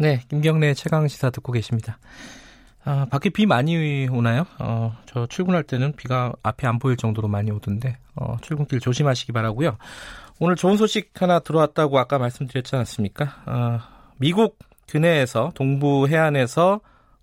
네, 0.00 0.22
김경래 0.30 0.72
최강 0.72 1.06
시사 1.08 1.28
듣고 1.28 1.52
계십니다. 1.52 1.98
아, 2.84 3.06
밖에 3.10 3.28
비 3.28 3.44
많이 3.44 4.08
오나요? 4.10 4.46
어, 4.58 4.96
저 5.04 5.26
출근할 5.26 5.62
때는 5.62 5.92
비가 5.92 6.32
앞에 6.42 6.66
안 6.66 6.78
보일 6.78 6.96
정도로 6.96 7.28
많이 7.28 7.50
오던데 7.50 7.98
어, 8.14 8.38
출근길 8.40 8.80
조심하시기 8.80 9.32
바라고요. 9.32 9.76
오늘 10.38 10.56
좋은 10.56 10.78
소식 10.78 11.20
하나 11.20 11.38
들어왔다고 11.40 11.98
아까 11.98 12.18
말씀드렸지 12.18 12.76
않았습니까? 12.76 13.42
어, 13.44 13.78
미국 14.16 14.58
근해에서 14.88 15.50
동부 15.54 16.08
해안에서 16.08 16.80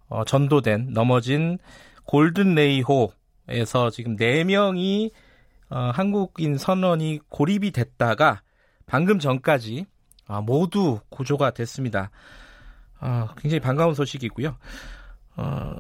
어, 0.10 0.24
전도된 0.24 0.90
넘어진 0.94 1.58
골든 2.06 2.54
레이호에서 2.54 3.90
지금 3.92 4.18
4명이 4.18 5.10
어, 5.72 5.90
한국인 5.96 6.60
선원이 6.60 7.22
고립이 7.30 7.72
됐다가 7.72 8.44
방금 8.86 9.18
전까지 9.18 9.88
아, 10.28 10.42
모두 10.42 11.00
구조가 11.10 11.52
됐습니다. 11.56 12.12
아, 13.00 13.34
굉장히 13.38 13.60
반가운 13.60 13.94
소식이고요. 13.94 14.56
어, 15.38 15.76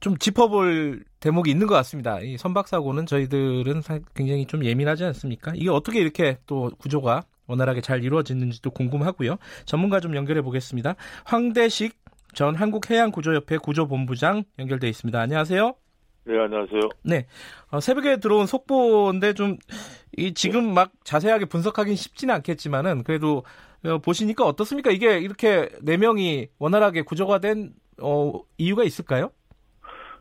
좀 0.00 0.18
짚어볼 0.18 1.04
대목이 1.20 1.50
있는 1.50 1.66
것 1.66 1.74
같습니다. 1.76 2.20
이 2.20 2.36
선박 2.36 2.68
사고는 2.68 3.06
저희들은 3.06 3.82
굉장히 4.14 4.46
좀 4.46 4.64
예민하지 4.64 5.04
않습니까? 5.04 5.52
이게 5.54 5.70
어떻게 5.70 6.00
이렇게 6.00 6.38
또 6.46 6.70
구조가 6.78 7.22
원활하게 7.46 7.80
잘 7.80 8.04
이루어졌는지도 8.04 8.70
궁금하고요. 8.70 9.36
전문가 9.64 10.00
좀 10.00 10.14
연결해 10.14 10.42
보겠습니다. 10.42 10.96
황대식 11.24 11.96
전 12.34 12.54
한국해양구조협회 12.54 13.58
구조본부장 13.58 14.44
연결돼 14.58 14.88
있습니다. 14.88 15.18
안녕하세요. 15.18 15.74
네, 16.26 16.38
안녕하세요. 16.38 16.80
네. 17.02 17.26
어, 17.70 17.80
새벽에 17.80 18.18
들어온 18.18 18.46
속보인데 18.46 19.34
좀, 19.34 19.58
이, 20.16 20.32
지금 20.32 20.72
막 20.72 20.90
자세하게 21.04 21.44
분석하기는 21.46 21.96
쉽지는 21.96 22.34
않겠지만은, 22.36 23.04
그래도, 23.04 23.38
어, 23.38 23.44
보시니까 24.02 24.44
어떻습니까? 24.44 24.90
이게 24.90 25.18
이렇게 25.18 25.68
네 25.82 25.96
명이 25.96 26.48
원활하게 26.58 27.02
구조가 27.02 27.38
된, 27.38 27.72
어, 28.02 28.32
이유가 28.58 28.84
있을까요? 28.84 29.30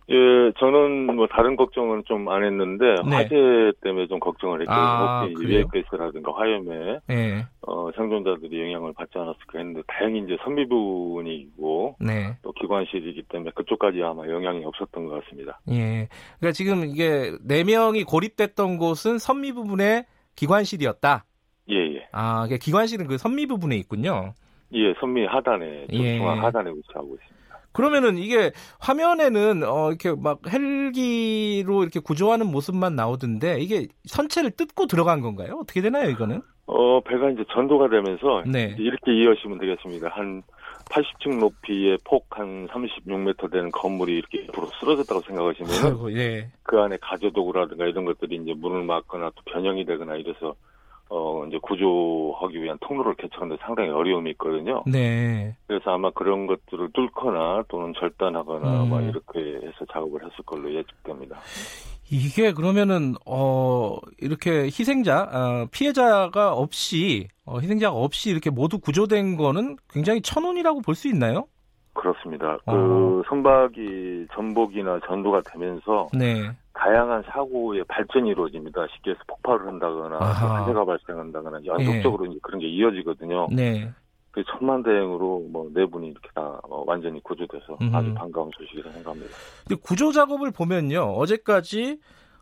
예, 0.10 0.52
저는 0.60 1.16
뭐 1.16 1.28
다른 1.28 1.56
걱정은 1.56 2.04
좀 2.06 2.28
안 2.28 2.44
했는데 2.44 2.96
네. 3.10 3.16
화재 3.16 3.36
때문에 3.82 4.08
좀 4.08 4.20
걱정을 4.20 4.60
했죠. 4.62 4.72
아, 4.74 5.22
혹시? 5.24 5.44
유해가스라든가 5.46 6.34
화염에 6.36 7.00
네. 7.08 7.46
어, 7.62 7.90
생존자들이 7.96 8.62
영향을 8.64 8.92
받지 8.94 9.18
않았을까 9.18 9.60
했는데 9.60 9.82
다행히 9.88 10.20
이제 10.20 10.36
선미 10.44 10.68
부분이고 10.68 11.96
네. 12.02 12.36
또 12.42 12.52
기관실이기 12.52 13.24
때문에 13.30 13.52
그쪽까지 13.56 14.02
아마 14.04 14.28
영향이 14.28 14.66
없었던 14.66 15.06
것 15.08 15.24
같습니다. 15.24 15.62
예. 15.72 16.10
그러니까 16.40 16.52
지금 16.52 16.84
이게 16.84 17.32
네 17.42 17.64
명이 17.64 18.04
고립됐던 18.04 18.78
곳은 18.78 19.20
선미 19.20 19.54
부분의 19.54 20.06
기관실이었다. 20.36 21.24
예, 21.70 21.76
예. 21.96 22.08
아, 22.12 22.48
기관실은 22.48 23.08
그 23.08 23.18
선미 23.18 23.48
부분에 23.48 23.76
있군요. 23.78 24.34
예, 24.74 24.94
선미 25.00 25.26
하단에 25.26 25.88
좀 25.88 26.00
예. 26.04 26.18
중앙 26.18 26.44
하단에 26.44 26.72
위치하고 26.72 27.16
있습니다. 27.16 27.34
그러면은 27.72 28.18
이게 28.18 28.52
화면에는 28.80 29.64
어 29.64 29.90
이렇게 29.90 30.14
막 30.16 30.40
헬기로 30.48 31.82
이렇게 31.82 32.00
구조하는 32.00 32.48
모습만 32.52 32.96
나오던데 32.96 33.60
이게 33.60 33.88
선체를 34.06 34.52
뜯고 34.52 34.86
들어간 34.86 35.22
건가요? 35.22 35.58
어떻게 35.62 35.82
되나요, 35.82 36.10
이거는? 36.10 36.42
어, 36.68 37.02
배가 37.02 37.30
이제 37.32 37.44
전도가 37.52 37.90
되면서 37.90 38.44
네. 38.46 38.76
이렇게 38.78 39.14
이해하시면 39.14 39.58
되겠습니다. 39.60 40.10
한 40.10 40.44
80층 40.86 41.40
높이의 41.40 41.98
폭 42.06 42.28
한 42.30 42.68
36m 42.68 43.52
되는 43.52 43.70
건물이 43.72 44.14
이렇게 44.18 44.46
앞으로 44.50 44.68
쓰러졌다고 44.80 45.22
생각하시면 45.22 46.18
예. 46.18 46.52
그 46.64 46.80
안에 46.80 46.98
가져도구라든가 47.02 47.86
이런 47.86 48.06
것들이 48.06 48.38
이제 48.38 48.54
문을 48.56 48.84
막거나 48.84 49.32
또 49.36 49.42
변형이 49.52 49.86
되거나 49.86 50.16
이래서 50.16 50.56
어 51.10 51.46
이제 51.48 51.60
구조하기 51.62 52.62
위한 52.64 52.78
통로를 52.82 53.16
개척하는데 53.16 53.62
상당히 53.64 53.90
어려움이 53.90 54.32
있거든요. 54.32 54.84
네. 54.88 55.56
그래서 55.68 55.92
아마 55.92 56.10
그런 56.12 56.48
것들을 56.48 56.90
뚫거나 56.94 57.64
또는 57.68 57.94
절단하거나 58.00 58.84
음. 58.84 58.90
막 58.90 59.02
이렇게 59.04 59.40
해서 59.68 59.86
작업을 59.92 60.22
했을 60.24 60.44
걸로 60.46 60.74
예측됩니다. 60.74 61.38
이게 62.10 62.52
그러면은 62.54 63.16
어 63.26 63.98
이렇게 64.20 64.64
희생자 64.66 65.24
어, 65.24 65.68
피해자가 65.72 66.54
없이 66.54 67.28
어, 67.46 67.60
희생자가 67.60 67.96
없이 67.96 68.30
이렇게 68.30 68.50
모두 68.50 68.80
구조된 68.80 69.38
거는 69.38 69.78
굉장히 69.90 70.22
천운이라고 70.22 70.82
볼 70.82 70.96
수 70.96 71.08
있나요? 71.08 71.48
그렇습니다. 71.94 72.58
어. 72.66 72.74
그 72.74 73.24
선박이 73.30 74.28
전복이나 74.34 75.00
전도가 75.08 75.42
되면서 75.52 76.08
네. 76.14 76.52
다양한 76.74 77.24
사고의 77.32 77.84
발전이 77.88 78.30
이루어집니다. 78.30 78.88
쉽게 78.96 79.12
해서 79.12 79.20
폭발을 79.28 79.68
한다거나 79.68 80.18
아하. 80.20 80.48
또 80.48 80.54
화재가 80.54 80.86
발생한다거나 80.86 81.60
연속적으로 81.66 82.26
이제 82.26 82.40
그런 82.42 82.60
게 82.60 82.68
이어지거든요. 82.68 83.48
네. 83.52 83.90
그 84.32 84.44
천만다행으로 84.46 85.46
뭐 85.52 85.70
네 85.74 85.86
분이 85.86 86.08
이렇게 86.08 86.28
다 86.34 86.60
어, 86.64 86.84
완전히 86.88 87.22
구조돼서 87.22 87.78
음. 87.82 87.94
아주 87.94 88.12
반가운 88.16 88.50
소식이라 88.58 88.92
생각합니다. 88.92 89.32
근데 89.68 89.80
구조 89.84 90.12
작업을 90.12 90.50
보면요. 90.52 91.02
어제까지 91.14 92.00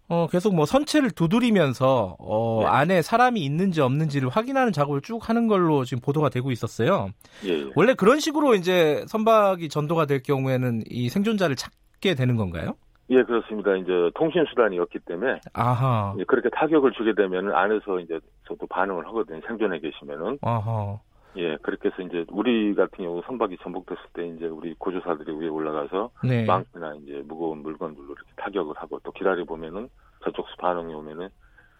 어, 0.08 0.28
계속 0.30 0.56
뭐 0.56 0.66
선체를 0.66 1.12
두드리면서 1.12 2.16
어, 2.20 2.59
네. 2.62 2.68
안에 2.68 3.02
사람이 3.02 3.41
있는지 3.41 3.81
없는지를 3.81 4.30
확인하는 4.30 4.72
작업을 4.72 5.02
쭉 5.02 5.28
하는 5.30 5.47
걸로 5.47 5.84
지금 5.84 6.02
보도가 6.02 6.30
되고 6.30 6.52
있었어요. 6.52 7.09
예, 7.46 7.50
예. 7.50 7.70
원래 7.75 7.94
그런 7.94 8.20
식으로 8.22 8.56
이제 8.56 9.03
선박이 9.08 9.68
전도가 9.70 10.06
될 10.06 10.24
경우에는 10.24 10.84
이 10.90 11.09
생존자를 11.09 11.56
찾게 11.58 12.16
되는 12.16 12.36
건가요? 12.38 12.75
예, 13.11 13.23
그렇습니다. 13.23 13.75
이제 13.75 14.09
통신 14.16 14.45
수단이었기 14.45 14.99
때문에 14.99 15.41
아하. 15.53 16.16
그렇게 16.27 16.49
타격을 16.49 16.94
주게 16.94 17.13
되면 17.13 17.53
안에서 17.53 17.99
이제 17.99 18.19
저도 18.47 18.66
반응을 18.67 19.05
하거든요. 19.07 19.41
생존해 19.45 19.79
계시면은 19.79 20.39
아하. 20.41 20.97
예, 21.35 21.57
그렇게 21.57 21.89
해서 21.89 22.01
이제 22.01 22.25
우리 22.29 22.73
같은 22.73 23.03
경우 23.03 23.22
선박이 23.25 23.57
전복됐을 23.61 24.01
때 24.13 24.27
이제 24.27 24.45
우리 24.45 24.73
구조사들이 24.77 25.33
위에 25.33 25.47
올라가서 25.49 26.09
네. 26.23 26.45
망치나 26.45 26.95
이제 27.03 27.22
무거운 27.25 27.61
물건들로 27.61 28.05
이렇게 28.05 28.31
타격을 28.38 28.75
하고 28.77 28.99
또 29.03 29.11
기다려 29.11 29.43
보면은 29.43 29.89
저쪽서 30.23 30.55
반응이 30.59 30.93
오면은 30.93 31.29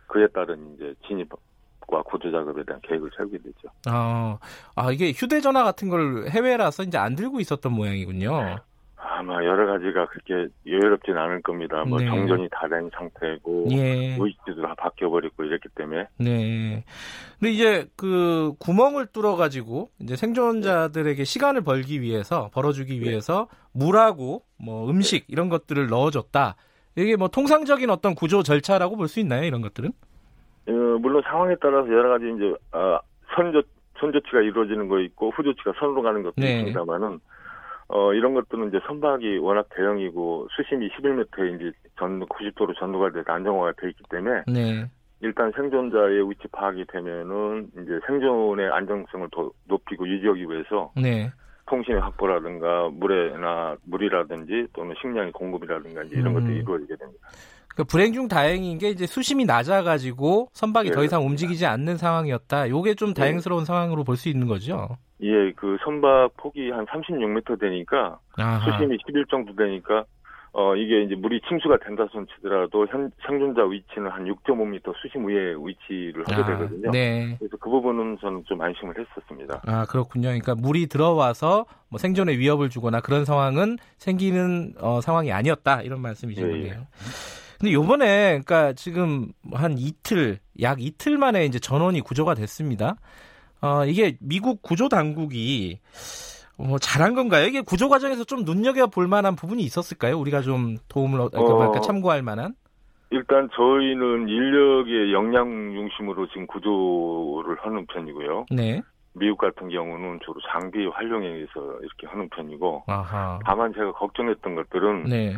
그에 0.08 0.28
따른 0.28 0.76
이제 0.76 0.94
진입 1.08 1.30
과 1.88 2.02
구조 2.04 2.32
작업에 2.32 2.64
대한 2.64 2.80
계획을 2.84 3.10
세우게 3.18 3.40
되죠. 3.40 3.68
아, 3.88 4.38
아 4.76 4.92
이게 4.92 5.12
휴대전화 5.12 5.64
같은 5.64 5.90
걸 5.90 6.28
해외라서 6.30 6.84
이제 6.84 6.98
안 6.98 7.16
들고 7.16 7.40
있었던 7.42 7.74
모양이군요. 7.74 8.60
아마 9.22 9.44
여러 9.46 9.66
가지가 9.68 10.08
그렇게 10.08 10.48
여유롭진 10.66 11.16
않을 11.16 11.42
겁니다. 11.44 11.84
뭐 11.86 12.00
네. 12.00 12.08
정전이 12.08 12.50
다 12.52 12.68
된 12.68 12.90
상태고 12.94 13.68
예. 13.72 14.18
의식도 14.20 14.62
다 14.62 14.74
바뀌어 14.78 15.10
버리고 15.10 15.44
이랬기 15.44 15.70
때문에 15.76 16.08
네. 16.18 16.84
근데 17.40 17.52
이제 17.52 17.86
그 17.96 18.54
구멍을 18.60 19.08
뚫어 19.08 19.36
가지고 19.36 19.90
이제 20.00 20.16
생존자들에게 20.16 21.24
시간을 21.24 21.62
벌기 21.64 22.02
위해서 22.02 22.50
벌어주기 22.54 23.02
위해서 23.02 23.48
물하고 23.74 24.44
뭐 24.58 24.90
음식 24.90 25.26
이런 25.28 25.50
것들을 25.50 25.88
넣어줬다. 25.88 26.56
이게 26.96 27.16
뭐 27.16 27.28
통상적인 27.28 27.90
어떤 27.90 28.16
구조 28.16 28.42
절차라고 28.44 28.98
볼 28.98 29.08
수 29.08 29.20
있나요? 29.20 29.44
이런 29.44 29.62
것들은? 29.62 29.90
어, 30.68 30.72
물론 30.72 31.22
상황에 31.26 31.56
따라서 31.62 31.88
여러 31.90 32.10
가지 32.10 32.26
이제 32.36 32.54
아, 32.72 33.00
선조 33.36 33.62
선조치가 34.00 34.42
이루어지는 34.42 34.88
거 34.88 35.00
있고 35.02 35.30
후조치가 35.32 35.74
선으로 35.80 36.02
가는 36.02 36.24
것도 36.24 36.34
네. 36.38 36.54
있습니다만은 36.60 37.20
어, 37.94 38.14
이런 38.14 38.34
것들은 38.34 38.70
이제 38.70 38.80
선박이 38.88 39.38
워낙 39.40 39.68
대형이고 39.76 40.48
수심이 40.56 40.90
11m에 40.90 41.56
이제 41.56 41.72
전 42.00 42.22
90도로 42.26 42.78
전도가 42.80 43.12
돼서 43.12 43.32
안정화가 43.32 43.74
돼 43.74 43.90
있기 43.90 44.04
때문에 44.10 44.44
네. 44.48 44.86
일단 45.20 45.52
생존자의 45.56 46.30
위치 46.30 46.48
파악이 46.52 46.86
되면은 46.88 47.68
이제 47.74 48.00
생존의 48.08 48.70
안정성을 48.72 49.28
더 49.32 49.52
높이고 49.68 50.08
유지하기 50.08 50.42
위해서 50.50 50.92
네. 50.96 51.30
통신의 51.68 52.02
확보라든가 52.02 52.90
물에나 52.94 53.76
물이라든지 53.84 54.68
또는 54.74 54.96
식량의 55.02 55.34
공급이라든가 55.34 56.04
이런 56.04 56.28
음. 56.28 56.34
것들이 56.36 56.60
이루어지게 56.60 56.96
됩니다. 56.96 57.28
그 57.76 57.84
불행 57.84 58.14
중 58.14 58.28
다행인 58.28 58.78
게 58.78 58.90
이제 58.90 59.06
수심이 59.06 59.46
낮아가지고 59.46 60.50
선박이 60.54 60.90
예, 60.90 60.92
더 60.92 61.04
이상 61.04 61.20
그렇습니다. 61.22 61.32
움직이지 61.32 61.66
않는 61.66 61.98
상황이었다. 61.98 62.70
요게 62.70 62.96
좀 62.96 63.14
다행스러운 63.14 63.66
상황으로 63.66 64.04
볼 64.04 64.18
수 64.18 64.30
있는 64.30 64.48
거죠. 64.48 64.98
예, 65.24 65.52
그 65.56 65.78
선박 65.84 66.36
폭이 66.38 66.70
한 66.72 66.86
36m 66.86 67.60
되니까 67.60 68.20
아하. 68.38 68.60
수심이 68.72 68.98
11 69.08 69.26
정도 69.30 69.56
되니까 69.56 70.04
어, 70.54 70.76
이게 70.76 71.04
이제 71.04 71.16
물이 71.16 71.40
침수가 71.48 71.78
된다 71.78 72.06
손 72.12 72.28
치더라도 72.28 72.86
현, 72.88 73.10
생존자 73.26 73.64
위치는 73.64 74.12
한 74.12 74.26
6.5m 74.26 74.94
수심 75.02 75.26
위에 75.28 75.54
위치를 75.58 76.26
하게 76.28 76.42
아, 76.42 76.46
되거든요. 76.46 76.92
네. 76.92 77.38
그래서 77.40 77.56
그 77.58 77.70
부분은 77.70 78.18
저는 78.20 78.44
좀 78.46 78.62
안심을 78.62 78.94
했었습니다. 79.00 79.62
아, 79.66 79.86
그렇군요. 79.86 80.28
그러니까 80.28 80.54
물이 80.56 80.88
들어와서 80.88 81.66
뭐 81.88 81.98
생존에 82.00 82.38
위협을 82.38 82.70
주거나 82.70 83.00
그런 83.00 83.24
상황은 83.24 83.78
생기는 83.98 84.74
어, 84.82 85.00
상황이 85.00 85.32
아니었다. 85.32 85.84
이런 85.84 86.02
말씀이신 86.02 86.46
예, 86.46 86.52
거네요. 86.52 86.88
근데 87.62 87.74
요번에 87.74 88.42
그러니까 88.44 88.74
지금 88.74 89.28
한 89.54 89.78
이틀 89.78 90.40
약 90.62 90.82
이틀 90.82 91.20
만에 91.20 91.46
이제 91.46 91.60
전원이 91.60 92.02
구조가 92.02 92.34
됐습니다. 92.34 92.96
어, 93.62 93.86
이게 93.86 94.18
미국 94.20 94.64
구조 94.64 94.90
당국이 94.90 95.78
뭐 96.58 96.80
잘한 96.80 97.14
건가요? 97.14 97.46
이게 97.46 97.62
구조 97.62 97.88
과정에서 97.88 98.24
좀 98.24 98.46
눈여겨 98.46 98.88
볼 98.88 99.08
만한 99.08 99.36
부분이 99.36 99.62
있었을까요? 99.62 100.18
우리가 100.18 100.42
좀 100.42 100.78
도움을 100.90 101.22
얻- 101.22 101.32
그러니까 101.32 101.54
어. 101.54 101.56
뭐랄까 101.56 101.82
참고할 101.82 102.24
만한? 102.24 102.56
일단 103.12 103.48
저희는 103.56 104.28
인력의 104.28 105.14
역량 105.14 105.48
중심으로 105.74 106.28
지금 106.30 106.48
구조를 106.48 107.58
하는 107.64 107.86
편이고요. 107.86 108.48
네. 108.50 108.82
미국 109.14 109.38
같은 109.38 109.70
경우는 109.70 110.20
주로 110.26 110.36
장비 110.52 110.88
활용에 110.88 111.28
의해서 111.28 111.52
이렇게 111.82 112.08
하는 112.08 112.28
편이고 112.30 112.86
아하. 112.88 113.38
다만 113.46 113.72
제가 113.74 113.92
걱정했던 113.92 114.56
것들은 114.56 115.04
네. 115.04 115.38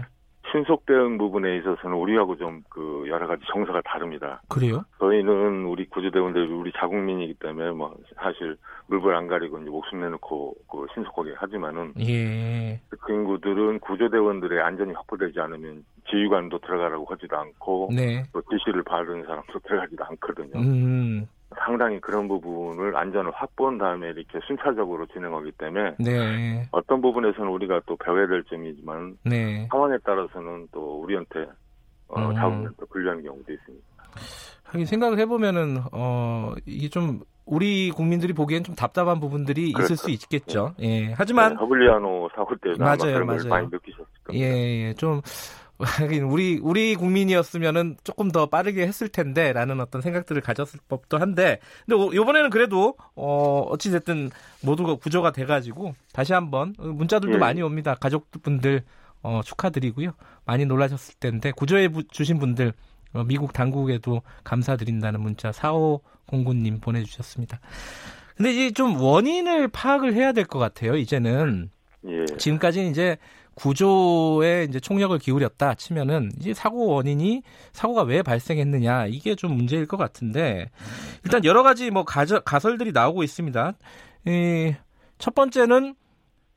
신속 0.53 0.85
대응 0.85 1.17
부분에 1.17 1.57
있어서는 1.57 1.97
우리하고 1.97 2.37
좀 2.37 2.63
그 2.73 3.05
여러 3.07 3.27
가지 3.27 3.43
정서가 3.51 3.81
다릅니다. 3.81 4.41
그래요? 4.49 4.83
저희는 4.99 5.65
우리 5.65 5.85
구조대원들이 5.85 6.51
우리 6.51 6.71
자국민이기 6.71 7.35
때문에 7.35 7.71
뭐 7.71 7.95
사실 8.15 8.57
물불 8.87 9.13
안 9.15 9.27
가리고 9.27 9.59
이제 9.59 9.69
목숨 9.69 10.01
내놓고 10.01 10.55
그 10.69 10.87
신속하게 10.93 11.33
하지만은 11.35 11.93
예. 11.99 12.79
그 12.89 13.13
인구들은 13.13 13.79
구조대원들의 13.79 14.59
안전이 14.61 14.93
확보되지 14.93 15.39
않으면 15.39 15.85
지휘관도 16.09 16.59
들어가라고 16.59 17.05
하지도 17.09 17.37
않고 17.37 17.89
네. 17.95 18.23
또 18.33 18.41
지시를 18.41 18.83
받은 18.83 19.23
사람도 19.23 19.59
들어가지도 19.59 20.03
않거든요. 20.05 20.59
음. 20.59 21.27
상당히 21.63 21.99
그런 21.99 22.27
부분을 22.27 22.95
안전을 22.95 23.31
확보한 23.31 23.77
다음에 23.77 24.07
이렇게 24.09 24.39
순차적으로 24.45 25.05
진행하기 25.07 25.51
때문에 25.53 25.95
네. 25.99 26.67
어떤 26.71 27.01
부분에서는 27.01 27.49
우리가 27.49 27.81
또 27.85 27.95
배워야 27.97 28.27
될 28.27 28.43
점이지만 28.43 29.17
네. 29.23 29.67
상황에 29.71 29.97
따라서는 30.03 30.67
또 30.71 31.01
우리한테 31.01 31.47
어, 32.07 32.29
음. 32.29 32.35
자국민을 32.35 32.71
또 32.79 32.85
불리하는 32.87 33.23
경우도 33.23 33.51
있습니다. 33.51 33.85
하긴 34.63 34.85
생각을 34.85 35.19
해보면은 35.19 35.81
어 35.91 36.53
이게 36.65 36.89
좀 36.89 37.21
우리 37.45 37.91
국민들이 37.91 38.33
보기엔 38.33 38.63
좀 38.63 38.75
답답한 38.75 39.19
부분들이 39.19 39.69
있을 39.69 39.73
그렇죠. 39.73 39.95
수 39.95 40.09
있겠죠. 40.11 40.73
예. 40.81 41.13
하지만 41.13 41.53
네, 41.53 41.55
허블리아노 41.59 42.29
사고 42.35 42.55
아마 42.79 42.95
맞아요, 42.95 43.25
맞아요. 43.25 43.49
많이 43.49 43.67
느끼셨을 43.67 44.05
겁니다. 44.23 44.45
예, 44.45 44.87
예, 44.87 44.93
좀 44.93 45.21
하긴 45.83 46.23
우리 46.23 46.59
우리 46.61 46.95
국민이었으면은 46.95 47.97
조금 48.03 48.31
더 48.31 48.45
빠르게 48.47 48.85
했을 48.87 49.07
텐데라는 49.09 49.79
어떤 49.79 50.01
생각들을 50.01 50.41
가졌을 50.41 50.79
법도 50.89 51.17
한데, 51.17 51.59
근데 51.85 52.01
오- 52.01 52.13
이번에는 52.13 52.49
그래도 52.49 52.95
어 53.15 53.65
어찌 53.69 53.91
됐든 53.91 54.31
모두가 54.61 54.95
구조가 54.95 55.31
돼 55.31 55.45
가지고 55.45 55.95
다시 56.13 56.33
한번 56.33 56.73
어, 56.77 56.83
문자들도 56.87 57.35
예. 57.35 57.37
많이 57.39 57.61
옵니다. 57.61 57.95
가족분들 57.95 58.83
어, 59.21 59.41
축하드리고요. 59.43 60.11
많이 60.45 60.65
놀라셨을 60.65 61.15
텐데 61.19 61.51
구조해 61.55 61.87
부- 61.87 62.03
주신 62.07 62.39
분들 62.39 62.73
어, 63.13 63.23
미국 63.23 63.53
당국에도 63.53 64.21
감사드린다는 64.43 65.21
문자 65.21 65.51
4509님 65.51 66.81
보내 66.81 67.03
주셨습니다. 67.03 67.59
근데 68.35 68.51
이제 68.51 68.71
좀 68.71 68.99
원인을 68.99 69.67
파악을 69.67 70.13
해야 70.13 70.31
될 70.31 70.45
것 70.45 70.59
같아요. 70.59 70.95
이제는 70.95 71.69
예. 72.07 72.25
지금까지는 72.37 72.89
이제 72.91 73.17
구조에 73.55 74.65
이제 74.67 74.79
총력을 74.79 75.17
기울였다 75.19 75.75
치면은 75.75 76.31
이제 76.39 76.53
사고 76.53 76.87
원인이 76.87 77.43
사고가 77.71 78.03
왜 78.03 78.21
발생했느냐 78.21 79.07
이게 79.07 79.35
좀 79.35 79.55
문제일 79.55 79.85
것 79.85 79.97
같은데 79.97 80.69
일단 81.23 81.45
여러 81.45 81.63
가지 81.63 81.91
뭐 81.91 82.03
가저, 82.03 82.39
가설들이 82.39 82.91
나오고 82.91 83.23
있습니다. 83.23 83.73
이, 84.25 84.73
첫 85.17 85.35
번째는 85.35 85.95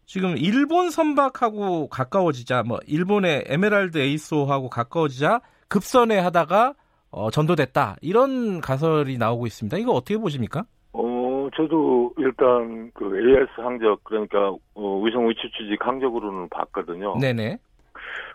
지금 0.06 0.36
일본 0.38 0.90
선박하고 0.90 1.88
가까워지자 1.88 2.62
뭐 2.62 2.78
일본의 2.86 3.44
에메랄드 3.46 3.98
에이소하고 3.98 4.70
가까워지자 4.70 5.40
급선회 5.68 6.18
하다가 6.18 6.74
어, 7.10 7.30
전도됐다 7.30 7.96
이런 8.00 8.60
가설이 8.60 9.18
나오고 9.18 9.46
있습니다. 9.46 9.76
이거 9.78 9.92
어떻게 9.92 10.16
보십니까? 10.16 10.64
어, 11.56 11.62
저도 11.62 12.12
일단 12.18 12.90
그 12.94 13.18
AS 13.18 13.60
항적 13.60 14.04
그러니까 14.04 14.50
어, 14.74 15.00
위성 15.02 15.28
위치 15.28 15.50
추직 15.56 15.84
항적으로는 15.84 16.48
봤거든요. 16.50 17.18
네네. 17.18 17.58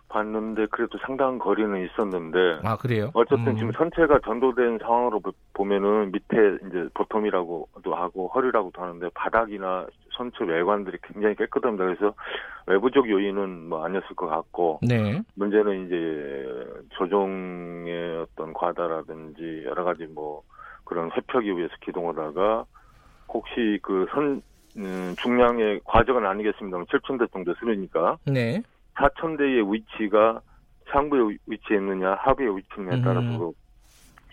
봤는데 0.10 0.66
그래도 0.72 0.98
상당한 1.06 1.40
거리는 1.40 1.86
있었는데 1.86 2.68
아 2.68 2.76
그래요? 2.76 3.12
어쨌든 3.14 3.54
음. 3.54 3.58
지금 3.58 3.72
선체가 3.72 4.20
전도된 4.26 4.80
상황으로 4.80 5.22
보- 5.22 5.32
보면은 5.54 6.12
밑에 6.12 6.36
이제 6.68 6.90
보텀이라고도 6.94 7.92
하고 7.92 8.28
허리라고도 8.28 8.82
하는데 8.82 9.08
바닥이나 9.14 9.88
선체 10.18 10.44
외관들이 10.44 10.98
굉장히 11.02 11.36
깨끗합니다. 11.36 11.86
그래서 11.86 12.14
외부적 12.68 13.10
요인은 13.10 13.70
뭐 13.70 13.86
아니었을 13.86 14.16
것 14.18 14.28
같고 14.28 14.80
네. 14.82 15.22
문제는 15.36 15.86
이제 15.86 16.76
조종의 16.98 18.18
어떤 18.18 18.54
과다라든지 18.54 19.64
여러 19.66 19.86
가지 19.86 20.08
뭐 20.08 20.42
그런 20.84 21.10
회피하기 21.16 21.56
위해서 21.56 21.74
기동하다가 21.80 22.66
혹시 23.34 23.80
그 23.82 24.06
선 24.12 24.42
음, 24.78 25.14
중량의 25.18 25.82
과정은 25.84 26.26
아니겠습니다만 26.26 26.86
7,000대 26.88 27.32
정도 27.32 27.54
쓰니까 27.56 28.18
네. 28.26 28.62
4,000대의 28.96 29.72
위치가 29.72 30.40
상부에 30.92 31.36
위치해 31.46 31.80
있느냐 31.80 32.14
하부에 32.14 32.48
위치느냐에 32.48 32.98
음. 32.98 33.02
따라서 33.04 33.52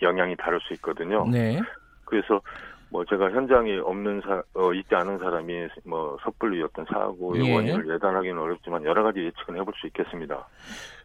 영향이 0.01 0.35
다를 0.37 0.59
수 0.61 0.73
있거든요. 0.75 1.27
네. 1.29 1.59
그래서 2.05 2.41
뭐 2.89 3.05
제가 3.05 3.31
현장에 3.31 3.77
없는 3.77 4.21
사, 4.21 4.41
어, 4.55 4.73
있지 4.73 4.95
않은 4.95 5.19
사람이 5.19 5.67
뭐 5.85 6.17
섣불리 6.23 6.61
어떤 6.63 6.85
사고의 6.85 7.45
예. 7.45 7.53
원인을 7.55 7.93
예단하기는 7.95 8.37
어렵지만 8.37 8.83
여러 8.83 9.03
가지 9.03 9.19
예측은 9.19 9.57
해볼 9.59 9.73
수 9.79 9.87
있겠습니다. 9.87 10.47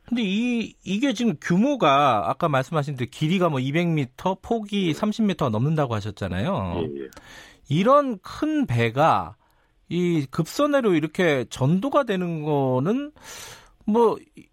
근데 0.07 0.23
이 0.23 0.75
이게 0.85 1.13
지금 1.13 1.35
규모가 1.41 2.31
아까 2.31 2.49
말씀하신 2.49 2.97
대로 2.97 3.09
길이가 3.11 3.49
뭐 3.49 3.59
200m, 3.59 4.41
폭이 4.43 4.93
30m가 4.93 5.51
넘는다고 5.51 5.95
하셨잖아요. 5.95 6.75
예, 6.77 7.03
예. 7.03 7.09
이런 7.69 8.19
큰 8.23 8.67
배가 8.67 9.37
이 9.89 10.27
급선회로 10.31 10.95
이렇게 10.95 11.45
전도가 11.51 12.05
되는 12.05 12.43
거는 12.43 13.13
뭐 13.87 14.17
이- 14.37 14.47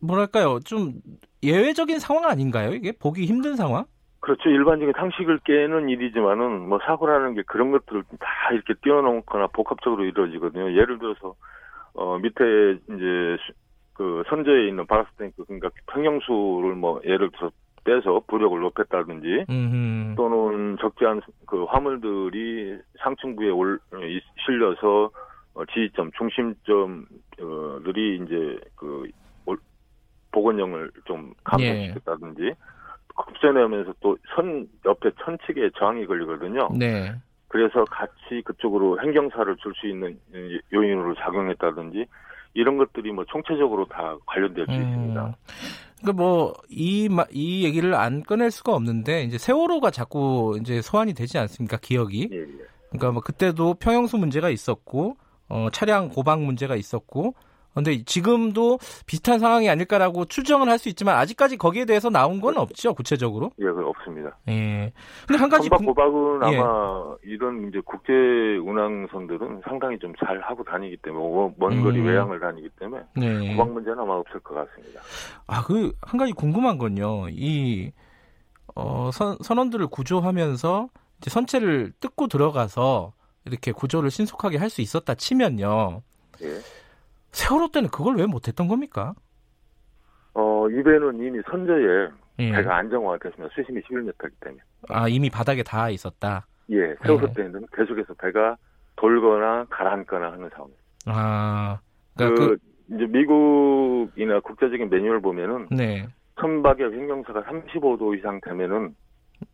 뭐랄까요? 0.00 0.60
좀 0.60 0.94
예외적인 1.42 1.98
상황 1.98 2.24
아닌가요? 2.24 2.72
이게 2.72 2.92
보기 2.92 3.26
힘든 3.26 3.56
상황? 3.56 3.84
그렇죠. 4.20 4.48
일반적인 4.50 4.92
상식을 4.96 5.40
깨는 5.44 5.88
일이지만은 5.88 6.68
뭐 6.68 6.78
사고라는 6.86 7.34
게 7.34 7.42
그런 7.46 7.70
것들을 7.70 8.02
다 8.18 8.26
이렇게 8.52 8.74
뛰어넘거나 8.82 9.46
복합적으로 9.48 10.04
이루어지거든요. 10.04 10.72
예를 10.72 10.98
들어서 10.98 11.34
어 11.94 12.18
밑에 12.18 12.44
이제 12.84 13.36
수- 13.46 13.52
그 13.94 14.22
선저에 14.28 14.68
있는 14.68 14.86
바라스 14.86 15.10
탱크 15.18 15.44
그러니까 15.44 15.70
평형수를 15.86 16.74
뭐 16.76 17.00
예를 17.04 17.30
들어 17.32 17.50
서 17.80 17.84
빼서 17.84 18.22
부력을 18.26 18.58
높였다든지 18.60 19.46
음. 19.50 20.14
또는 20.16 20.76
적지 20.80 21.04
않은 21.06 21.20
그 21.46 21.64
화물들이 21.64 22.78
상층부에 23.00 23.50
올 23.50 23.78
이- 23.94 24.20
실려서 24.44 25.10
어, 25.54 25.64
지휘점 25.66 26.10
중심점들이 26.16 28.20
이제 28.24 28.60
그 28.76 29.08
올- 29.46 29.58
복원형을 30.32 30.90
좀 31.06 31.32
감소시켰다든지 31.44 32.52
급전하면서 33.16 33.94
또 34.00 34.16
선 34.34 34.66
옆에 34.84 35.10
천측에 35.24 35.70
저항이 35.76 36.06
걸리거든요. 36.06 36.68
네. 36.78 37.12
그래서 37.48 37.84
같이 37.86 38.42
그쪽으로 38.44 39.00
행경사를 39.00 39.56
줄 39.56 39.72
수 39.74 39.88
있는 39.88 40.16
요인으로 40.72 41.14
작용했다든지 41.16 42.06
이런 42.54 42.78
것들이 42.78 43.12
뭐 43.12 43.24
총체적으로 43.28 43.86
다 43.86 44.16
관련될 44.26 44.66
수 44.66 44.72
있습니다. 44.72 45.36
그러니까 46.00 46.22
뭐이 46.22 47.08
이 47.30 47.64
얘기를 47.64 47.94
안 47.94 48.22
꺼낼 48.22 48.50
수가 48.50 48.74
없는데 48.74 49.22
이제 49.24 49.38
세월호가 49.38 49.90
자꾸 49.90 50.56
이제 50.60 50.80
소환이 50.80 51.14
되지 51.14 51.38
않습니까? 51.38 51.76
기억이. 51.76 52.28
예, 52.32 52.38
예. 52.38 52.46
그러니까 52.90 53.12
뭐 53.12 53.22
그때도 53.22 53.74
평형수 53.74 54.18
문제가 54.18 54.50
있었고 54.50 55.16
어, 55.48 55.68
차량 55.72 56.08
고방 56.08 56.44
문제가 56.44 56.76
있었고 56.76 57.34
근데 57.74 58.02
지금도 58.04 58.78
비슷한 59.06 59.38
상황이 59.38 59.70
아닐까라고 59.70 60.24
추정을 60.24 60.68
할 60.68 60.78
수 60.78 60.88
있지만 60.88 61.16
아직까지 61.16 61.56
거기에 61.56 61.84
대해서 61.84 62.08
나온 62.10 62.40
건 62.40 62.56
없죠 62.58 62.94
구체적으로. 62.94 63.50
예, 63.58 63.64
그 63.64 63.86
없습니다. 63.86 64.36
예. 64.48 64.92
근데 65.26 65.38
한 65.38 65.48
가지 65.48 65.68
선박 65.68 65.78
궁- 65.78 65.86
고박은 65.86 66.52
예. 66.52 66.58
아마 66.58 67.14
이런 67.22 67.68
이제 67.68 67.80
국제 67.84 68.12
운항선들은 68.12 69.62
상당히 69.64 69.98
좀 69.98 70.12
잘 70.24 70.40
하고 70.40 70.64
다니기 70.64 70.96
때문에 70.98 71.24
어, 71.24 71.52
먼 71.56 71.82
거리 71.82 72.00
음. 72.00 72.06
외항을 72.06 72.40
다니기 72.40 72.68
때문에 72.78 73.02
네. 73.16 73.54
고박 73.56 73.72
문제는 73.72 73.98
아마 74.00 74.14
없을 74.14 74.40
것 74.40 74.54
같습니다. 74.54 75.00
아, 75.46 75.62
그, 75.64 75.92
한 76.02 76.18
가지 76.18 76.32
궁금한 76.32 76.78
건요. 76.78 77.28
이, 77.30 77.92
어, 78.74 79.10
선, 79.12 79.36
선원들을 79.42 79.86
구조하면서 79.88 80.88
이제 81.18 81.30
선체를 81.30 81.92
뜯고 82.00 82.26
들어가서 82.28 83.12
이렇게 83.44 83.72
구조를 83.72 84.10
신속하게 84.10 84.58
할 84.58 84.68
수 84.70 84.80
있었다 84.80 85.14
치면요. 85.14 86.02
예. 86.42 86.58
세월호 87.32 87.68
때는 87.68 87.88
그걸 87.90 88.16
왜 88.16 88.26
못했던 88.26 88.68
겁니까? 88.68 89.14
어, 90.34 90.68
이 90.68 90.82
배는 90.82 91.18
이미 91.18 91.40
선저에 91.50 92.08
예. 92.38 92.52
배가 92.52 92.76
안정화가 92.76 93.18
됐습니다. 93.18 93.54
수심이 93.54 93.80
11m이기 93.82 94.32
때문에. 94.40 94.62
아 94.88 95.08
이미 95.08 95.30
바닥에 95.30 95.62
닿아 95.62 95.90
있었다. 95.90 96.46
예, 96.70 96.94
세월호 97.04 97.28
예. 97.28 97.32
때는 97.34 97.66
계속해서 97.74 98.14
배가 98.14 98.56
돌거나 98.96 99.66
가라앉거나 99.70 100.32
하는 100.32 100.48
상황. 100.50 100.70
아 101.06 101.80
그, 102.16 102.34
그러니까 102.34 102.46
그, 102.46 102.58
이제 102.94 103.06
미국이나 103.06 104.40
국제적인 104.40 104.90
매뉴얼 104.90 105.20
보면은 105.20 105.68
네, 105.70 106.06
선박의 106.40 106.92
횡령사가 106.92 107.42
35도 107.42 108.18
이상 108.18 108.40
되면은 108.40 108.94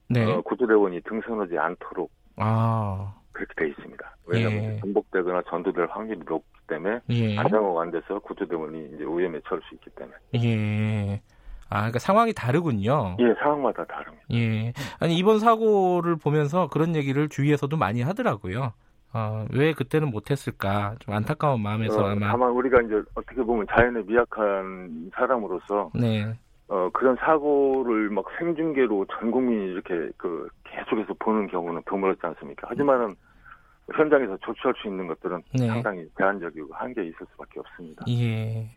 네, 0.08 0.24
어, 0.24 0.40
구조대원이 0.42 1.00
등선하지 1.02 1.58
않도록 1.58 2.10
아 2.36 3.14
그렇게 3.32 3.52
돼 3.56 3.68
있습니다. 3.68 3.95
왜냐하면 4.26 4.64
예. 4.64 4.80
전복되거나 4.80 5.42
전도될 5.48 5.86
확률이 5.90 6.20
높기 6.26 6.60
때문에 6.66 7.00
예, 7.10 7.38
안정화가 7.38 7.82
안 7.82 7.90
돼서 7.90 8.18
구조대원이 8.20 8.90
이제 8.94 9.04
오염에 9.04 9.40
처할 9.46 9.62
수 9.68 9.74
있기 9.74 9.90
때문에 9.90 10.16
예. 10.36 11.20
아 11.68 11.78
그러니까 11.78 11.98
상황이 11.98 12.32
다르군요. 12.32 13.16
예 13.18 13.34
상황마다 13.34 13.84
다릅니다. 13.84 14.24
예. 14.32 14.72
아니 15.00 15.16
이번 15.16 15.38
사고를 15.38 16.16
보면서 16.16 16.68
그런 16.68 16.94
얘기를 16.94 17.28
주위에서도 17.28 17.76
많이 17.76 18.02
하더라고요. 18.02 18.72
어, 19.12 19.46
왜 19.52 19.72
그때는 19.72 20.10
못했을까 20.10 20.96
좀 20.98 21.14
안타까운 21.14 21.62
마음에서 21.62 22.04
어, 22.04 22.08
아마 22.10 22.32
다만 22.32 22.50
우리가 22.50 22.82
이제 22.82 23.02
어떻게 23.14 23.42
보면 23.42 23.66
자연에 23.70 24.02
미약한 24.02 25.10
사람으로서 25.14 25.90
네, 25.94 26.34
어, 26.68 26.90
그런 26.92 27.16
사고를 27.16 28.10
막 28.10 28.26
생중계로 28.38 29.06
전 29.06 29.30
국민이 29.30 29.72
이렇게 29.72 30.10
그 30.16 30.48
계속해서 30.64 31.14
보는 31.18 31.46
경우는 31.46 31.82
드물었지 31.86 32.20
않습니까? 32.24 32.68
하지만은 32.68 33.14
현장에서 33.94 34.36
조치할 34.44 34.74
수 34.80 34.88
있는 34.88 35.06
것들은 35.06 35.42
네. 35.54 35.66
상당히 35.68 36.04
제한적이고 36.18 36.74
한계에 36.74 37.04
있을 37.04 37.18
수밖에 37.32 37.60
없습니다. 37.60 38.04
예. 38.08 38.68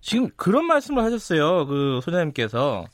지금 0.00 0.28
그런 0.36 0.66
말씀을 0.66 1.02
하셨어요. 1.02 1.66
그 1.66 2.00
소장님께서 2.02 2.84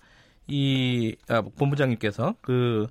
이 0.47 1.17
아, 1.29 1.43
본부장님께서 1.59 2.35
그 2.41 2.87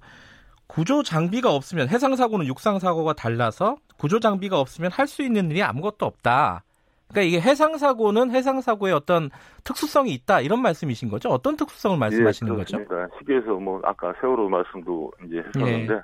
구조 0.67 1.03
장비가 1.03 1.53
없으면 1.53 1.89
해상 1.89 2.15
사고는 2.15 2.45
육상 2.47 2.79
사고가 2.79 3.13
달라서 3.13 3.77
구조 3.97 4.19
장비가 4.19 4.59
없으면 4.59 4.91
할 4.91 5.07
수 5.07 5.21
있는 5.21 5.49
일이 5.51 5.63
아무것도 5.63 6.05
없다. 6.05 6.63
그러니까 7.07 7.29
이게 7.29 7.39
해상 7.39 7.77
사고는 7.77 8.31
해상 8.31 8.59
사고의 8.61 8.93
어떤 8.93 9.29
특수성이 9.63 10.11
있다 10.13 10.41
이런 10.41 10.61
말씀이신 10.61 11.07
거죠? 11.09 11.29
어떤 11.29 11.55
특수성을 11.55 11.97
말씀하시는 11.97 12.51
예, 12.51 12.57
거죠? 12.57 12.77
시계에서 13.19 13.53
뭐 13.53 13.79
아까 13.83 14.11
세월호 14.19 14.49
말씀도 14.49 15.11
이제 15.25 15.37
했었는데 15.37 15.93
예. 15.93 16.01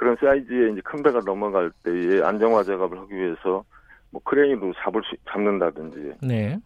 그런 0.00 0.16
사이즈의 0.16 0.72
이제 0.72 0.80
큰 0.82 1.02
배가 1.02 1.20
넘어갈 1.20 1.70
때에 1.82 2.22
안정화 2.22 2.62
작업을 2.62 2.98
하기 3.00 3.14
위해서 3.14 3.62
뭐 4.10 4.22
크레인으로 4.24 4.72
잡을 4.82 5.02
수 5.04 5.14
잡는다든지 5.30 6.14
네, 6.26 6.58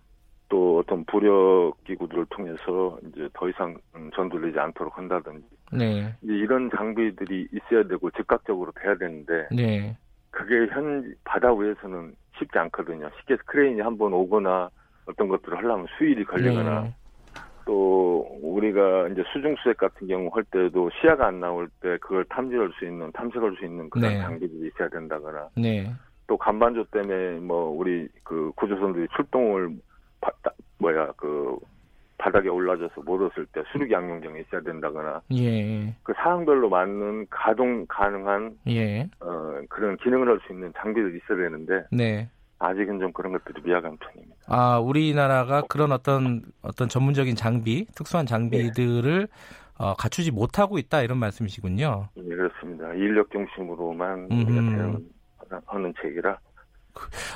또 0.49 0.79
어떤 0.79 1.05
부력 1.05 1.75
기구들을 1.85 2.26
통해서 2.31 2.97
이제 3.09 3.29
더 3.33 3.49
이상 3.49 3.76
음, 3.97 4.09
전도되지 4.14 4.57
않도록 4.57 4.97
한다든지 4.97 5.45
네, 5.73 6.14
이런 6.23 6.71
장비들이 6.71 7.49
있어야 7.53 7.83
되고 7.83 8.09
즉각적으로 8.12 8.71
돼야 8.81 8.95
되는데 8.95 9.49
네, 9.50 9.97
그게 10.31 10.73
현 10.73 11.12
바다 11.25 11.53
위에서는 11.53 12.14
쉽지 12.38 12.57
않거든요. 12.57 13.11
쉽게 13.19 13.35
크레인이 13.47 13.81
한번 13.81 14.12
오거나 14.12 14.71
어떤 15.07 15.26
것들을 15.26 15.59
하려면 15.59 15.88
수일이 15.99 16.25
걸리거나 16.25 16.83
네, 16.83 16.95
또 17.66 18.26
우리가 18.42 19.09
이제 19.09 19.23
수중 19.33 19.56
수색 19.56 19.78
같은 19.78 20.06
경우 20.06 20.30
할 20.33 20.44
때도 20.44 20.90
시야가 21.00 21.26
안 21.26 21.40
나올 21.40 21.68
때 21.80 21.97
그걸 21.99 22.25
탐지할 22.26 22.71
수 22.78 22.85
있는 22.85 23.11
탐색할 23.12 23.56
수 23.59 23.64
있는 23.64 23.88
그런 23.90 24.12
네. 24.12 24.21
장비들이 24.21 24.68
있어야 24.68 24.88
된다거나. 24.88 25.49
네, 25.56 25.90
또 26.26 26.37
간반조 26.37 26.85
때문에 26.85 27.40
뭐 27.40 27.68
우리 27.71 28.09
그 28.23 28.52
구조선들이 28.56 29.09
출동을 29.16 29.71
바, 30.21 30.30
따- 30.42 30.52
뭐야 30.78 31.12
그 31.16 31.56
바닥에 32.18 32.49
올라져서 32.49 33.02
못 33.02 33.21
왔을 33.21 33.44
때 33.47 33.62
수륙 33.73 33.90
양용장이 33.90 34.40
있어야 34.40 34.61
된다거나. 34.61 35.21
예, 35.35 35.94
그 36.02 36.12
사항별로 36.16 36.68
맞는 36.68 37.26
가동 37.28 37.85
가능한 37.88 38.59
예, 38.68 39.09
어, 39.21 39.61
그런 39.68 39.97
기능을 39.99 40.28
할 40.28 40.38
수 40.47 40.52
있는 40.52 40.73
장비들이 40.76 41.18
있어야 41.25 41.38
되는데. 41.38 41.85
네. 41.90 42.28
아직은 42.64 42.99
좀 42.99 43.12
그런 43.12 43.33
것들이 43.33 43.62
미약한 43.62 43.97
편입니다. 43.99 44.37
아, 44.49 44.78
우리나라가 44.78 45.62
그런 45.68 45.92
어떤 45.92 46.42
어떤 46.62 46.88
전문적인 46.88 47.37
장비, 47.37 47.87
특수한 47.94 48.26
장비들을 48.26 49.28
어, 49.78 49.94
갖추지 49.94 50.30
못하고 50.30 50.78
있다 50.78 51.02
이런 51.02 51.18
말씀이시군요. 51.18 52.09
예, 52.16 52.23
그렇습니다. 52.23 52.92
인력 52.94 53.30
중심으로만 53.30 54.28
음흠. 54.30 54.42
우리가 54.42 54.99
대응하는 55.49 55.94
체계라 56.00 56.38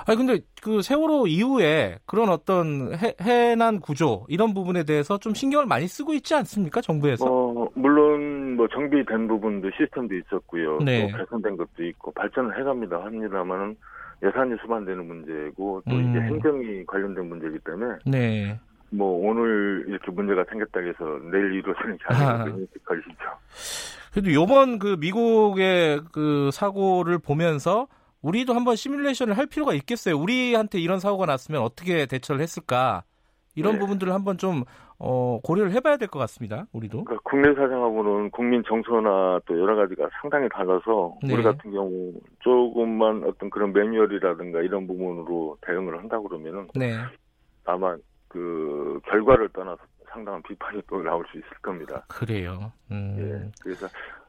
아니 0.07 0.17
근데 0.17 0.39
그 0.63 0.83
세월호 0.83 1.27
이후에 1.27 1.99
그런 2.07 2.29
어떤 2.29 2.95
해, 2.95 3.15
해난 3.21 3.81
구조 3.81 4.25
이런 4.29 4.55
부분에 4.55 4.85
대해서 4.85 5.19
좀 5.19 5.35
신경을 5.35 5.67
많이 5.67 5.89
쓰고 5.89 6.15
있지 6.15 6.35
않습니까 6.35 6.81
정부에서? 6.81 7.27
어, 7.27 7.69
물론 7.75 8.55
뭐 8.57 8.69
정비된 8.69 9.27
부분도 9.29 9.71
시스템도 9.77 10.15
있었고요. 10.15 10.79
네. 10.79 11.11
또 11.11 11.19
개선된 11.19 11.57
것도 11.57 11.85
있고 11.85 12.13
발전을 12.13 12.59
해갑니다. 12.59 13.05
합니다만은 13.05 13.77
예산이 14.23 14.57
수반되는 14.63 15.07
문제고 15.07 15.83
또 15.89 15.95
음. 15.95 16.11
이제 16.11 16.21
행정이 16.21 16.87
관련된 16.87 17.29
문제이기 17.29 17.59
때문에 17.65 17.99
네. 18.07 18.61
뭐 18.91 19.29
오늘 19.29 19.85
이렇게 19.87 20.11
문제가 20.11 20.45
생겼다고 20.49 20.87
해서 20.87 21.21
내일 21.31 21.53
이루어지는 21.55 21.99
게 21.99 22.05
아. 22.09 22.43
아니고 22.43 22.67
걸리죠. 22.85 23.19
그래도 24.13 24.33
요번 24.33 24.79
그 24.79 24.97
미국의 24.99 26.01
그 26.13 26.51
사고를 26.53 27.19
보면서 27.19 27.87
우리도 28.23 28.55
한번 28.55 28.75
시뮬레이션을 28.75 29.37
할 29.37 29.47
필요가 29.47 29.75
있겠어요. 29.75 30.19
우리한테 30.19 30.81
이런 30.81 30.99
사고가 30.99 31.27
났으면 31.27 31.61
어떻게 31.63 32.07
대처를 32.07 32.41
했을까? 32.41 33.05
이런 33.59 33.75
네. 33.75 33.79
부분들을 33.81 34.13
한번 34.13 34.39
좀 34.39 34.63
어, 34.99 35.41
고려를 35.43 35.73
해봐야 35.73 35.97
될 35.97 36.09
것 36.09 36.19
같습니다. 36.21 36.67
우리도. 36.73 37.05
그러니까 37.05 37.23
국내 37.29 37.53
사정하고는 37.55 38.31
국민 38.31 38.63
정서나 38.67 39.41
또 39.47 39.59
여러 39.59 39.77
가지가 39.77 40.09
상당히 40.21 40.49
달라서 40.49 41.17
네. 41.23 41.35
우리 41.35 41.43
같은 41.43 41.71
경우 41.73 42.13
조금만 42.41 43.23
어떤 43.25 43.51
그런 43.51 43.73
매뉴얼이라든가 43.73 44.63
이런 44.63 44.87
부분으로 44.87 45.59
대응을 45.63 45.99
한다 45.99 46.19
그러면은 46.21 46.69
네. 46.75 46.95
아마 47.65 47.97
그 48.29 49.01
결과를 49.07 49.49
떠나서 49.51 49.83
상당한 50.11 50.43
비판이 50.43 50.83
또 50.89 51.03
나올 51.03 51.25
수 51.31 51.37
있을 51.39 51.49
겁니다. 51.61 52.05
그래요. 52.09 52.73
음. 52.91 53.17
예. 53.19 53.51
그래서 53.63 53.87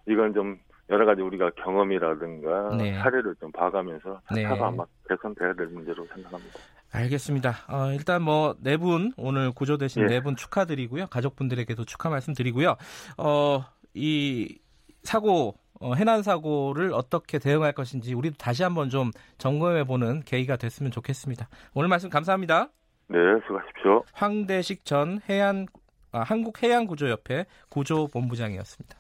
이건 0.08 0.34
좀 0.34 0.58
여러 0.90 1.06
가지 1.06 1.22
우리가 1.22 1.52
경험이라든가 1.52 2.76
네. 2.78 2.96
사례를 3.00 3.36
좀 3.40 3.52
봐가면서 3.52 4.20
네. 4.34 4.44
차가 4.44 4.68
아마 4.68 4.84
개선돼야 5.08 5.54
될 5.54 5.68
문제로 5.68 6.04
생각합니다. 6.06 6.60
알겠습니다. 6.92 7.56
어, 7.68 7.92
일단 7.94 8.22
뭐 8.24 8.56
네 8.64 8.78
분 8.78 9.14
오늘 9.18 9.52
구조되신 9.52 10.04
예. 10.04 10.08
네분 10.08 10.36
축하드리고요. 10.36 11.08
가족분들에게도 11.08 11.86
축하 11.86 12.10
말씀드리고요. 12.10 12.76
어, 13.18 13.66
이 13.94 14.58
사고 15.04 15.56
어, 15.80 15.94
해난 15.94 16.24
사고를 16.24 16.92
어떻게 16.94 17.40
대응할 17.40 17.72
것인지 17.74 18.14
우리도 18.14 18.36
다시 18.38 18.64
한번 18.64 18.90
좀 18.90 19.12
점검해 19.38 19.86
보는 19.86 20.24
계기가 20.26 20.58
됐으면 20.58 20.92
좋겠습니다. 20.92 21.48
오늘 21.74 21.88
말씀 21.90 22.10
감사합니다. 22.10 22.70
네, 23.08 23.18
수고하십시오. 23.48 24.04
황대식 24.14 24.84
전 24.86 25.22
해안 25.30 25.68
아, 26.12 26.22
한국해양구조협회 26.22 27.46
구조본부장이었습니다. 27.70 29.00